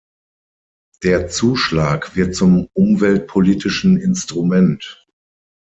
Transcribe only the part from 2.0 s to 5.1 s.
wird zum umweltpolitischen Instrument.